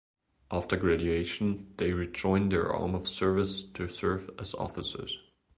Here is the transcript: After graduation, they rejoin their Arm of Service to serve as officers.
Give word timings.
After 0.49 0.77
graduation, 0.77 1.75
they 1.77 1.91
rejoin 1.91 2.49
their 2.49 2.73
Arm 2.73 2.95
of 2.95 3.07
Service 3.07 3.61
to 3.65 3.87
serve 3.87 4.31
as 4.39 4.55
officers. 4.55 5.15